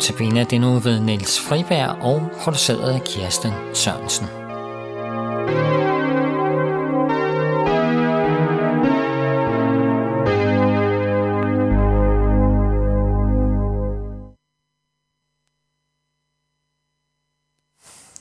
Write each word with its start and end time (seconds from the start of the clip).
Notabene 0.00 0.40
er 0.40 0.58
nu 0.58 0.78
ved 0.78 1.00
Niels 1.00 1.40
Friberg 1.40 2.02
og 2.02 2.30
produceret 2.42 2.94
af 2.94 3.04
Kirsten 3.04 3.52
Sørensen. 3.74 4.26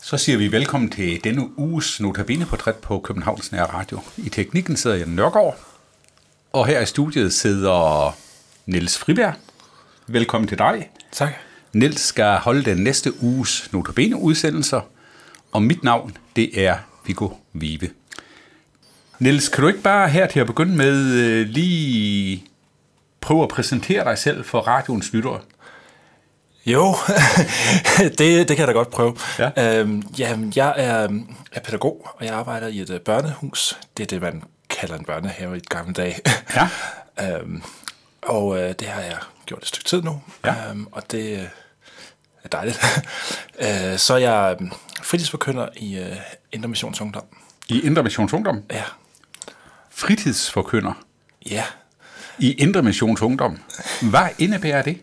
Så 0.02 0.18
siger 0.18 0.38
vi 0.38 0.52
velkommen 0.52 0.90
til 0.90 1.24
denne 1.24 1.60
uges 1.60 2.00
Notabene-portræt 2.00 2.76
på 2.76 3.00
Københavns 3.00 3.52
Nær 3.52 3.64
Radio. 3.64 4.00
I 4.18 4.30
teknikken 4.30 4.76
sidder 4.78 4.96
jeg 4.96 5.08
Nørgaard, 5.08 5.60
og 6.54 6.68
her 6.68 6.80
i 6.82 6.86
studiet 6.86 7.34
sidder 7.34 8.16
Niels 8.66 8.98
Friberg. 8.98 9.34
Velkommen 10.08 10.48
til 10.48 10.58
dig. 10.58 10.90
Tak. 11.12 11.49
Niels 11.74 12.02
skal 12.02 12.38
holde 12.38 12.66
den 12.66 12.78
næste 12.78 13.24
uges 13.24 13.70
Notabene-udsendelser, 13.72 14.82
og 15.52 15.64
mit 15.64 15.84
navn, 15.84 16.18
det 16.36 16.66
er 16.68 16.78
Viggo 17.06 17.30
Vive. 17.54 17.90
Niels, 19.20 19.50
kan 19.50 19.62
du 19.62 19.68
ikke 19.68 19.82
bare 19.82 20.10
her 20.10 20.28
til 20.28 20.40
at 20.40 20.48
begynde 20.48 20.76
med 20.76 21.14
øh, 21.14 21.48
lige 21.48 22.44
prøve 23.22 23.44
at 23.44 23.50
præsentere 23.50 24.04
dig 24.04 24.18
selv 24.18 24.46
for 24.46 24.60
radioens 24.60 25.14
lyttere? 25.14 25.40
Jo, 26.66 26.96
det, 28.18 28.20
det 28.20 28.48
kan 28.48 28.58
jeg 28.58 28.68
da 28.68 28.72
godt 28.72 28.90
prøve. 28.90 29.16
Ja. 29.40 29.80
Øhm, 29.80 30.04
jamen, 30.18 30.54
jeg 30.56 30.74
er, 30.78 31.08
er 31.52 31.60
pædagog, 31.60 32.08
og 32.16 32.26
jeg 32.26 32.34
arbejder 32.34 32.68
i 32.68 32.80
et 32.80 32.90
øh, 32.90 33.00
børnehus. 33.00 33.78
Det 33.98 34.04
er 34.04 34.08
det, 34.08 34.22
man 34.22 34.44
kalder 34.70 34.98
en 34.98 35.06
børnehave 35.06 35.56
i 35.56 35.58
et 35.58 35.70
gamle 35.70 35.94
dag. 35.94 36.20
Ja. 36.56 36.70
øhm, 37.26 37.64
og 38.22 38.58
øh, 38.60 38.74
det 38.80 38.88
har 38.88 39.02
jeg 39.02 39.18
gjort 39.46 39.62
et 39.62 39.68
stykke 39.68 39.86
tid 39.90 40.02
nu, 40.02 40.22
Ja. 40.46 40.70
øhm, 40.70 40.88
og 40.92 41.12
det 41.12 41.40
øh, 41.40 41.48
er 42.44 42.50
dejligt. 42.52 42.80
øh, 43.94 43.98
så 43.98 44.14
er 44.14 44.18
jeg 44.18 44.58
øh, 44.62 44.68
fritidsforkynder 45.04 45.68
i 45.78 45.98
øh, 46.00 46.16
Indre 46.52 46.70
Missions 46.70 47.02
Ungdom. 47.02 47.24
I 47.70 47.82
Indre 47.82 48.04
Missions 48.04 48.34
Ungdom. 48.34 48.64
Ja, 48.72 48.84
Fritidsforkynder. 49.90 50.94
ja. 51.50 51.64
I 52.40 52.52
Indre 52.54 52.82
Missions 52.82 53.22
Ungdom. 53.22 53.60
Hvad 54.02 54.28
indebærer 54.38 54.82
det? 54.82 55.02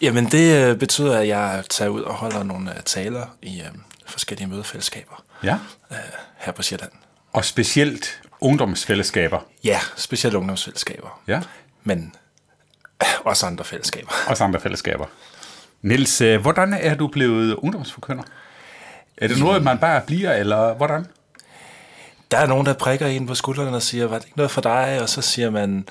Jamen 0.00 0.30
det 0.30 0.64
øh, 0.70 0.76
betyder, 0.78 1.18
at 1.18 1.28
jeg 1.28 1.64
tager 1.70 1.88
ud 1.88 2.00
og 2.00 2.14
holder 2.14 2.42
nogle 2.42 2.76
øh, 2.76 2.82
taler 2.82 3.26
i 3.42 3.60
øh, 3.60 3.66
forskellige 4.06 4.46
mødefællesskaber 4.48 5.24
Ja. 5.42 5.58
øh, 5.90 5.96
her 6.36 6.52
på 6.52 6.62
Sjælland. 6.62 6.90
Og 7.32 7.44
specielt 7.44 8.22
ungdomsfællesskaber. 8.40 9.40
Ja, 9.64 9.80
specielt 9.96 10.34
ungdomsfællesskaber. 10.36 11.20
Ja. 11.26 11.40
Men 11.84 12.14
også 13.24 13.46
andre 13.46 13.64
fællesskaber. 13.64 14.12
Også 14.28 14.44
andre 14.44 14.60
fællesskaber. 14.60 15.06
Niels, 15.82 16.20
øh, 16.20 16.40
hvordan 16.40 16.72
er 16.74 16.94
du 16.94 17.08
blevet 17.08 17.54
ungdomsforkynder? 17.54 18.22
Er 19.16 19.28
det 19.28 19.38
noget, 19.38 19.62
man 19.62 19.78
bare 19.78 20.00
bliver, 20.06 20.32
eller 20.32 20.74
hvordan? 20.74 21.06
Der 22.30 22.38
er 22.38 22.46
nogen, 22.46 22.66
der 22.66 22.72
prikker 22.72 23.06
en 23.06 23.26
på 23.26 23.34
skuldrene 23.34 23.76
og 23.76 23.82
siger, 23.82 24.06
var 24.06 24.18
det 24.18 24.24
ikke 24.24 24.36
noget 24.36 24.50
for 24.50 24.60
dig? 24.60 24.98
Og 25.02 25.08
så 25.08 25.22
siger 25.22 25.50
man, 25.50 25.88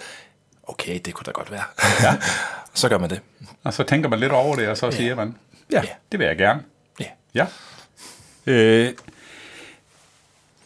okay, 0.63 0.99
det 1.05 1.13
kunne 1.13 1.25
da 1.25 1.31
godt 1.31 1.51
være. 1.51 1.63
Ja. 2.01 2.17
så 2.73 2.89
gør 2.89 2.97
man 2.97 3.09
det. 3.09 3.21
Og 3.63 3.73
så 3.73 3.83
tænker 3.83 4.09
man 4.09 4.19
lidt 4.19 4.31
over 4.31 4.55
det, 4.55 4.67
og 4.67 4.77
så 4.77 4.91
siger 4.91 5.15
man, 5.15 5.35
ja, 5.71 5.81
Ja. 5.81 5.87
det 6.11 6.19
vil 6.19 6.27
jeg 6.27 6.37
gerne. 6.37 6.61
Ja. 6.99 7.05
Ja. 7.35 7.45
Øh, 8.45 8.93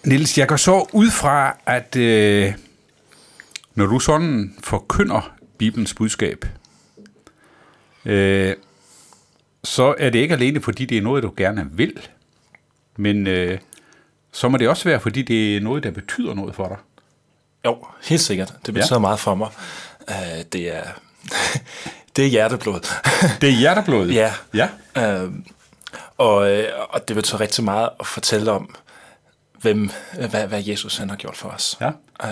Niels, 0.03 0.37
jeg 0.37 0.47
går 0.47 0.55
så 0.55 0.85
ud 0.93 1.11
fra, 1.11 1.57
at 1.65 1.95
øh, 1.95 2.53
når 3.75 3.85
du 3.85 3.99
sådan 3.99 4.55
forkynder 4.63 5.34
Bibelens 5.57 5.93
budskab, 5.93 6.45
øh, 8.05 8.55
så 9.63 9.95
er 9.97 10.09
det 10.09 10.19
ikke 10.19 10.33
alene, 10.33 10.61
fordi 10.61 10.85
det 10.85 10.97
er 10.97 11.01
noget, 11.01 11.23
du 11.23 11.33
gerne 11.37 11.67
vil, 11.71 12.07
men 12.97 13.27
øh, 13.27 13.59
så 14.31 14.49
må 14.49 14.57
det 14.57 14.69
også 14.69 14.83
være, 14.89 14.99
fordi 14.99 15.21
det 15.21 15.57
er 15.57 15.61
noget, 15.61 15.83
der 15.83 15.91
betyder 15.91 16.33
noget 16.33 16.55
for 16.55 16.67
dig. 16.67 16.77
Jo, 17.65 17.87
helt 18.03 18.21
sikkert. 18.21 18.53
Det 18.65 18.73
betyder 18.73 18.95
Ja. 18.95 18.99
meget 18.99 19.19
for 19.19 19.35
mig. 19.35 19.47
Uh, 20.07 20.41
det 20.53 20.75
er 20.75 20.83
det 22.15 22.25
er 22.25 22.29
hjerteblod. 22.29 22.79
Det 23.41 23.49
er 23.49 23.53
hjerteblod. 23.53 24.07
Ja. 24.09 24.33
Ja. 24.53 24.69
uh, 25.25 25.33
og, 26.17 26.51
øh, 26.51 26.67
og 26.89 27.07
det 27.07 27.15
betyder 27.15 27.39
rigtig 27.41 27.63
meget 27.63 27.89
at 27.99 28.07
fortælle 28.07 28.51
om, 28.51 28.75
hvem, 29.61 29.89
hvad, 30.29 30.47
hvad 30.47 30.63
Jesus 30.65 30.97
han 30.97 31.09
har 31.09 31.17
gjort 31.17 31.35
for 31.37 31.49
os. 31.49 31.77
Ja. 31.81 31.91
Uh, 32.23 32.29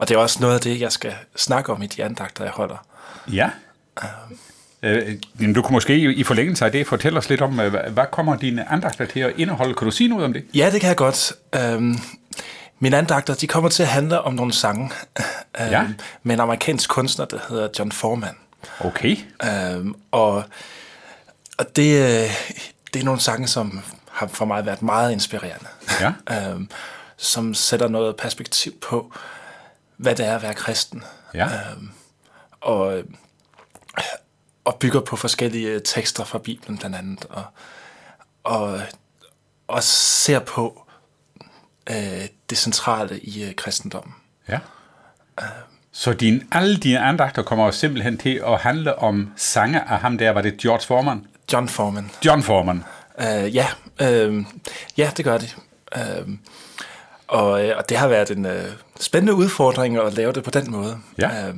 og 0.00 0.08
det 0.08 0.14
er 0.14 0.18
også 0.18 0.40
noget 0.40 0.54
af 0.54 0.60
det, 0.60 0.80
jeg 0.80 0.92
skal 0.92 1.14
snakke 1.36 1.72
om 1.72 1.82
i 1.82 1.86
de 1.86 2.04
andagter, 2.04 2.44
jeg 2.44 2.52
holder. 2.52 2.86
Ja. 3.32 3.50
Øh, 4.82 5.16
men 5.34 5.52
du 5.52 5.62
kunne 5.62 5.72
måske 5.74 5.96
i 5.98 6.24
forlængelse 6.24 6.64
af 6.64 6.72
det 6.72 6.86
fortælle 6.86 7.18
os 7.18 7.28
lidt 7.28 7.40
om, 7.40 7.60
øh, 7.60 7.92
hvad 7.92 8.04
kommer 8.12 8.36
dine 8.36 8.72
andagter 8.72 9.06
til 9.06 9.20
at 9.20 9.32
indeholde? 9.36 9.74
Kan 9.74 9.84
du 9.84 9.90
sige 9.90 10.08
noget 10.08 10.24
om 10.24 10.32
det? 10.32 10.44
Ja, 10.54 10.70
det 10.72 10.80
kan 10.80 10.88
jeg 10.88 10.96
godt. 10.96 11.32
Øhm, 11.54 11.98
mine 12.78 12.96
andagter, 12.96 13.34
de 13.34 13.46
kommer 13.46 13.70
til 13.70 13.82
at 13.82 13.88
handle 13.88 14.20
om 14.20 14.34
nogle 14.34 14.52
sange 14.52 14.90
øhm, 15.60 15.70
Ja. 15.70 15.86
med 16.22 16.34
en 16.34 16.40
amerikansk 16.40 16.90
kunstner, 16.90 17.24
der 17.24 17.38
hedder 17.48 17.68
John 17.78 17.92
Foreman. 17.92 18.34
Okay. 18.80 19.16
Øhm, 19.44 19.94
og 20.10 20.44
og 21.58 21.76
det, 21.76 22.00
øh, 22.02 22.30
det 22.94 23.00
er 23.00 23.04
nogle 23.04 23.20
sange, 23.20 23.48
som 23.48 23.80
har 24.10 24.26
for 24.26 24.44
mig 24.44 24.66
været 24.66 24.82
meget 24.82 25.12
inspirerende. 25.12 25.66
Ja. 26.00 26.12
øhm, 26.50 26.68
som 27.16 27.54
sætter 27.54 27.88
noget 27.88 28.16
perspektiv 28.16 28.72
på, 28.80 29.12
hvad 30.00 30.14
det 30.14 30.26
er 30.26 30.34
at 30.34 30.42
være 30.42 30.54
kristen. 30.54 31.04
Ja. 31.34 31.44
Øhm, 31.44 31.90
og, 32.60 33.02
og 34.64 34.76
bygger 34.76 35.00
på 35.00 35.16
forskellige 35.16 35.80
tekster 35.84 36.24
fra 36.24 36.38
Bibelen 36.38 36.78
blandt 36.78 36.96
andet. 36.96 37.24
Og, 37.24 37.44
og, 38.44 38.80
og 39.68 39.82
ser 39.82 40.38
på 40.38 40.86
øh, 41.90 42.28
det 42.50 42.58
centrale 42.58 43.20
i 43.20 43.44
øh, 43.44 43.54
kristendommen. 43.54 44.14
Ja. 44.48 44.58
Så 45.92 46.12
din, 46.12 46.48
alle 46.52 46.76
dine 46.76 47.00
andagter 47.00 47.42
kommer 47.42 47.70
simpelthen 47.70 48.18
til 48.18 48.42
at 48.46 48.58
handle 48.60 48.98
om 48.98 49.32
sange 49.36 49.80
af 49.80 49.98
ham 49.98 50.18
der, 50.18 50.30
var 50.30 50.42
det 50.42 50.56
George 50.56 50.86
Foreman? 50.86 51.26
John 51.52 51.68
Foreman. 51.68 52.10
John 52.26 52.42
Foreman. 52.42 52.84
Øh, 53.18 53.54
ja, 53.54 53.66
øh, 54.00 54.44
ja, 54.96 55.10
det 55.16 55.24
gør 55.24 55.38
det. 55.38 55.56
Øh, 55.96 56.28
og, 57.30 57.66
øh, 57.66 57.76
og 57.76 57.88
det 57.88 57.96
har 57.96 58.08
været 58.08 58.30
en 58.30 58.46
øh, 58.46 58.64
spændende 59.00 59.34
udfordring 59.34 59.96
at 59.98 60.14
lave 60.14 60.32
det 60.32 60.44
på 60.44 60.50
den 60.50 60.70
måde. 60.70 60.98
Ja. 61.18 61.48
Øh, 61.48 61.54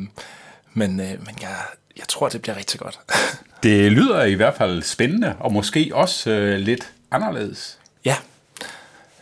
men 0.72 1.00
øh, 1.00 1.06
men 1.06 1.38
jeg, 1.40 1.56
jeg 1.96 2.08
tror, 2.08 2.28
det 2.28 2.42
bliver 2.42 2.56
rigtig 2.56 2.80
godt. 2.80 3.00
Det 3.62 3.92
lyder 3.92 4.22
i 4.22 4.34
hvert 4.34 4.54
fald 4.54 4.82
spændende, 4.82 5.36
og 5.40 5.52
måske 5.52 5.90
også 5.94 6.30
øh, 6.30 6.58
lidt 6.58 6.92
anderledes. 7.10 7.78
ja, 8.04 8.16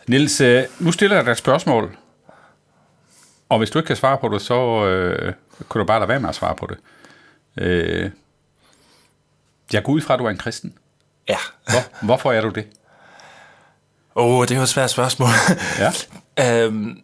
Niels, 0.07 0.41
øh, 0.41 0.63
nu 0.79 0.91
stiller 0.91 1.15
jeg 1.15 1.25
dig 1.25 1.31
et 1.31 1.37
spørgsmål. 1.37 1.97
Og 3.49 3.57
hvis 3.57 3.69
du 3.69 3.79
ikke 3.79 3.87
kan 3.87 3.95
svare 3.95 4.17
på 4.17 4.29
det, 4.29 4.41
så 4.41 4.85
øh, 4.85 5.33
kan 5.71 5.79
du 5.79 5.85
bare 5.85 5.99
lade 5.99 6.09
være 6.09 6.19
med 6.19 6.29
at 6.29 6.35
svare 6.35 6.55
på 6.55 6.67
det. 6.69 6.77
Øh, 7.63 8.11
jeg 9.73 9.83
går 9.83 9.93
ud 9.93 10.01
fra, 10.01 10.13
at 10.13 10.19
du 10.19 10.25
er 10.25 10.29
en 10.29 10.37
kristen. 10.37 10.73
ja. 11.29 11.37
Hvor, 11.65 12.05
hvorfor 12.05 12.31
er 12.31 12.41
du 12.41 12.49
det? 12.49 12.67
Åh, 14.15 14.25
oh, 14.25 14.41
det 14.43 14.51
er 14.51 14.55
jo 14.55 14.61
et 14.61 14.69
svært 14.69 14.89
spørgsmål. 14.91 15.29
Ja. 15.79 15.91
øhm, 16.39 17.01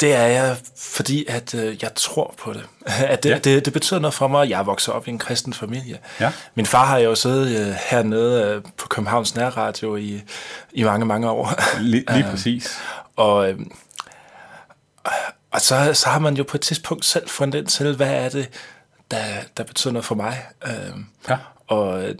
det 0.00 0.14
er 0.14 0.22
jeg, 0.26 0.56
fordi 0.76 1.24
at 1.28 1.54
øh, 1.54 1.82
jeg 1.82 1.90
tror 1.94 2.34
på 2.38 2.52
det. 2.52 2.66
At 2.86 3.22
det, 3.22 3.30
Ja. 3.30 3.38
det. 3.38 3.64
Det 3.64 3.72
betyder 3.72 4.00
noget 4.00 4.14
for 4.14 4.28
mig, 4.28 4.50
jeg 4.50 4.58
er 4.58 4.62
vokset 4.62 4.94
op 4.94 5.06
i 5.06 5.10
en 5.10 5.18
kristen 5.18 5.52
familie. 5.52 5.98
Ja. 6.20 6.32
Min 6.54 6.66
far 6.66 6.86
har 6.86 6.98
jo 6.98 7.14
siddet 7.14 7.60
øh, 7.68 7.74
hernede 7.90 8.42
øh, 8.44 8.62
på 8.76 8.88
Københavns 8.88 9.34
Nærradio 9.34 9.96
i, 9.96 10.22
i 10.72 10.82
mange, 10.82 11.06
mange 11.06 11.30
år. 11.30 11.52
Lige, 11.80 12.04
lige 12.12 12.24
præcis. 12.30 12.78
Og, 13.16 13.50
øh, 13.50 13.58
og 15.50 15.60
så, 15.60 15.94
så 15.94 16.08
har 16.08 16.18
man 16.18 16.34
jo 16.34 16.42
på 16.44 16.56
et 16.56 16.60
tidspunkt 16.60 17.04
selv 17.04 17.28
fundet 17.28 17.58
ind 17.58 17.66
til, 17.66 17.96
hvad 17.96 18.10
er 18.14 18.28
det, 18.28 18.48
der, 19.10 19.24
der 19.56 19.64
betyder 19.64 19.92
noget 19.92 20.04
for 20.04 20.14
mig. 20.14 20.46
Øh, 20.66 20.72
Ja. 21.28 21.36
og, 21.66 22.02
øh, 22.04 22.14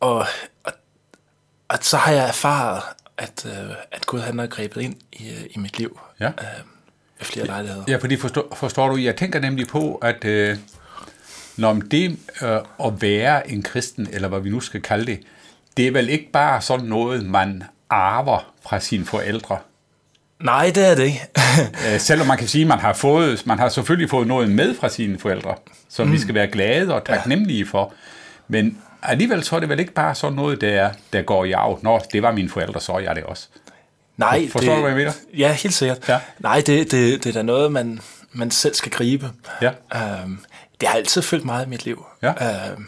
og, 0.00 0.26
og, 0.64 0.72
og 1.68 1.78
så 1.80 1.96
har 1.96 2.12
jeg 2.12 2.28
erfaret, 2.28 2.82
at, 3.18 3.46
øh, 3.46 3.70
at 3.92 4.06
Gud 4.06 4.20
han 4.20 4.38
har 4.38 4.46
grebet 4.46 4.80
ind 4.80 4.94
i, 5.12 5.28
øh, 5.28 5.44
i 5.50 5.58
mit 5.58 5.78
liv 5.78 6.00
Ja. 6.20 6.26
øh, 6.26 6.32
ved 7.18 7.24
flere 7.26 7.46
lejligheder. 7.46 7.84
Ja, 7.88 7.96
fordi 7.96 8.16
forstår, 8.16 8.54
forstår 8.56 8.88
du, 8.88 8.96
jeg 8.96 9.16
tænker 9.16 9.40
nemlig 9.40 9.66
på, 9.68 9.94
at 9.94 10.24
øh, 10.24 10.56
når 11.56 11.72
det 11.90 12.18
øh, 12.42 12.58
at 12.84 13.02
være 13.02 13.50
en 13.50 13.62
kristen, 13.62 14.08
eller 14.12 14.28
hvad 14.28 14.40
vi 14.40 14.50
nu 14.50 14.60
skal 14.60 14.82
kalde 14.82 15.06
det, 15.06 15.20
det 15.76 15.86
er 15.86 15.92
vel 15.92 16.08
ikke 16.08 16.30
bare 16.32 16.60
sådan 16.60 16.86
noget, 16.86 17.26
man 17.26 17.64
arver 17.90 18.52
fra 18.68 18.80
sine 18.80 19.04
forældre. 19.04 19.58
Nej, 20.40 20.72
det 20.74 20.90
er 20.90 20.94
det 20.94 21.02
ikke. 21.02 21.20
Øh, 21.94 22.00
selvom 22.00 22.26
man 22.26 22.38
kan 22.38 22.48
sige, 22.48 22.62
at 22.62 22.68
man 22.68 22.78
har, 22.78 22.92
fået, 22.92 23.46
man 23.46 23.58
har 23.58 23.68
selvfølgelig 23.68 24.10
fået 24.10 24.26
noget 24.26 24.50
med 24.50 24.74
fra 24.74 24.88
sine 24.88 25.18
forældre, 25.18 25.54
som 25.88 26.06
mm. 26.06 26.12
vi 26.12 26.18
skal 26.18 26.34
være 26.34 26.46
glade 26.46 26.94
og 26.94 27.04
taknemmelige 27.04 27.66
for. 27.66 27.92
Men 28.48 28.78
alligevel 29.02 29.44
så 29.44 29.56
er 29.56 29.60
det 29.60 29.68
vel 29.68 29.80
ikke 29.80 29.92
bare 29.92 30.14
sådan 30.14 30.36
noget, 30.36 30.60
der, 30.60 30.90
der 31.12 31.22
går 31.22 31.44
i 31.44 31.52
arv. 31.52 31.78
Nå, 31.82 32.00
det 32.12 32.22
var 32.22 32.32
mine 32.32 32.48
forældre, 32.48 32.80
så 32.80 32.92
er 32.92 32.98
jeg 33.00 33.16
det 33.16 33.24
også. 33.24 33.48
Nej, 34.16 34.48
Forstår 34.48 34.68
det, 34.72 34.76
du, 34.76 34.80
hvad 34.80 34.90
jeg 34.90 34.96
mener? 34.98 35.12
Ja, 35.38 35.52
helt 35.52 35.74
sikkert. 35.74 36.08
Ja. 36.08 36.18
Nej, 36.38 36.62
det, 36.66 36.90
det, 36.90 37.24
det 37.24 37.26
er 37.26 37.32
da 37.32 37.42
noget, 37.42 37.72
man, 37.72 38.00
man 38.32 38.50
selv 38.50 38.74
skal 38.74 38.92
gribe. 38.92 39.30
Ja. 39.62 39.70
Øhm, 39.94 40.38
det 40.80 40.88
har 40.88 40.96
altid 40.96 41.22
følt 41.22 41.44
meget 41.44 41.66
i 41.66 41.68
mit 41.68 41.84
liv. 41.84 42.06
Ja. 42.22 42.70
Øhm, 42.72 42.86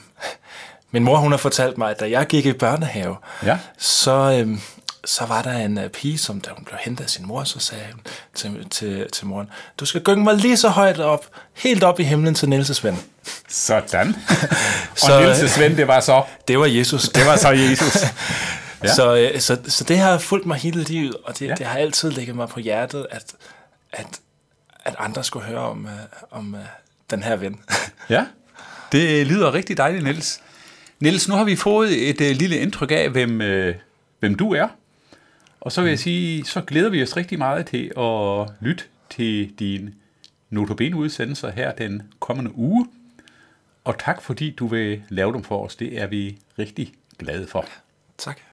min 0.91 1.05
mor 1.05 1.17
hun 1.17 1.31
har 1.33 1.39
fortalt 1.39 1.79
mig, 1.79 1.91
at 1.91 2.01
da 2.01 2.11
jeg 2.11 2.27
gik 2.27 2.47
i 2.47 2.53
børnehave, 2.53 3.17
Ja. 3.45 3.59
så, 3.79 4.39
øhm, 4.41 4.61
så 5.05 5.25
var 5.27 5.43
der 5.43 5.53
en 5.53 5.79
uh, 5.79 5.89
pige, 5.89 6.19
som 6.19 6.41
da 6.41 6.51
hun 6.57 6.65
blev 6.65 6.79
hentet 6.81 7.05
af 7.05 7.11
sin 7.11 7.27
mor, 7.27 7.45
så 7.45 7.59
sagde 7.59 7.85
hun 7.93 8.01
til, 8.35 8.69
til, 8.71 9.07
til 9.13 9.27
moren, 9.27 9.51
du 9.81 9.85
skal 9.85 10.01
gynge 10.03 10.25
mig 10.25 10.35
lige 10.35 10.57
så 10.57 10.69
højt 10.69 11.01
op, 11.01 11.27
helt 11.55 11.83
op 11.85 12.01
i 12.01 12.03
himlen 12.05 12.35
til 12.35 12.47
Niels' 12.47 12.81
ven. 12.83 12.99
Sådan. 13.49 14.09
og 14.91 14.99
Så, 14.99 15.35
Niels' 15.35 15.61
ven, 15.61 15.77
det 15.77 15.89
var 15.89 16.01
så, 16.01 16.23
Det 16.49 16.59
var 16.59 16.67
Jesus. 16.67 17.09
det 17.09 17.27
var 17.27 17.37
så 17.37 17.49
Jesus. 17.51 17.97
Ja. 18.85 18.95
Så, 18.95 19.17
øh, 19.17 19.41
så, 19.41 19.59
så 19.69 19.85
det 19.85 19.99
har 19.99 20.19
fulgt 20.19 20.47
mig 20.47 20.57
hele 20.57 20.83
livet, 20.83 21.17
og 21.25 21.39
det, 21.39 21.47
Ja. 21.49 21.55
det 21.55 21.67
har 21.67 21.79
altid 21.79 22.11
ligget 22.11 22.37
mig 22.37 22.49
på 22.49 22.61
hjertet, 22.61 23.07
at, 23.11 23.25
at, 23.93 24.07
at 24.85 24.95
andre 24.99 25.25
skulle 25.25 25.47
høre 25.47 25.59
om, 25.61 25.89
om 26.31 26.57
den 27.11 27.23
her 27.23 27.37
ven. 27.37 27.61
Ja, 28.09 28.25
det 28.93 29.27
lyder 29.27 29.55
rigtig 29.55 29.77
dejligt, 29.77 30.05
Niels. 30.05 30.41
Niels, 31.01 31.29
nu 31.29 31.35
har 31.35 31.45
vi 31.45 31.57
fået 31.57 32.11
et 32.11 32.21
øh, 32.21 32.37
lille 32.37 32.59
indtryk 32.59 32.91
af, 32.91 33.11
hvem, 33.11 33.41
øh, 33.41 33.75
hvem 34.21 34.35
du 34.35 34.55
er. 34.55 34.69
Og 35.61 35.73
så 35.73 35.83
vil 35.83 35.89
jeg 35.89 35.99
sige, 35.99 36.45
så 36.45 36.61
glæder 36.61 36.91
vi 36.91 37.03
os 37.03 37.17
rigtig 37.17 37.39
meget 37.39 37.67
til 37.67 37.93
at 37.99 38.51
lytte 38.61 38.85
til 39.11 39.59
din 39.59 39.95
Notabene-udsendelser 40.51 41.51
her 41.51 41.73
den 41.73 42.03
kommende 42.21 42.55
uge. 42.55 42.87
Og 43.85 43.99
tak 43.99 44.23
fordi 44.23 44.51
du 44.51 44.67
vil 44.67 45.03
lave 45.09 45.33
dem 45.33 45.43
for 45.43 45.65
os. 45.65 45.77
Det 45.77 46.01
er 46.01 46.07
vi 46.07 46.39
rigtig 46.59 46.93
glade 47.19 47.47
for. 47.47 47.65
tak. 48.19 48.41